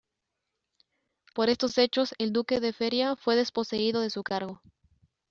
Por 1.35 1.49
estos 1.51 1.77
hechos 1.77 2.15
el 2.17 2.33
duque 2.33 2.59
de 2.59 2.73
Feria 2.73 3.15
fue 3.15 3.35
desposeído 3.35 4.01
de 4.01 4.09
su 4.09 4.23
cargo. 4.23 4.59